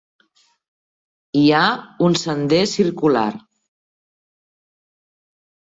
[1.41, 1.61] Hi ha
[2.07, 3.29] un sender circular.